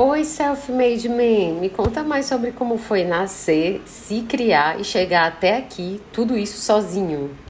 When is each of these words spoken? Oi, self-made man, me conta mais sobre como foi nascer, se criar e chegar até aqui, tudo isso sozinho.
Oi, 0.00 0.24
self-made 0.24 1.08
man, 1.08 1.58
me 1.58 1.68
conta 1.68 2.04
mais 2.04 2.26
sobre 2.26 2.52
como 2.52 2.78
foi 2.78 3.02
nascer, 3.02 3.82
se 3.84 4.22
criar 4.22 4.80
e 4.80 4.84
chegar 4.84 5.26
até 5.26 5.56
aqui, 5.56 6.00
tudo 6.12 6.38
isso 6.38 6.58
sozinho. 6.58 7.36